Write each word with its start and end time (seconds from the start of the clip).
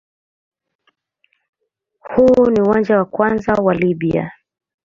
Huu 1.99 2.49
ni 2.49 2.61
uwanja 2.61 2.97
wa 2.97 3.05
kwanza 3.05 3.53
wa 3.53 3.73
Libya. 3.73 4.31